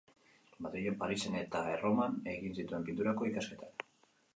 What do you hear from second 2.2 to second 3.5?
egin zituen Pinturako